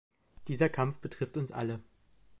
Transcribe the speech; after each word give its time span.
Dieser 0.47 0.67
Kampf 0.67 0.97
betrifft 0.99 1.37
uns 1.37 1.51
alle. 1.51 1.79